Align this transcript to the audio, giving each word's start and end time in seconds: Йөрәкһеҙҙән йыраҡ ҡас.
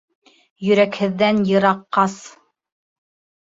Йөрәкһеҙҙән 0.67 1.43
йыраҡ 1.51 1.85
ҡас. 1.99 2.17